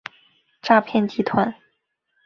[0.63, 1.53] 诈骗集团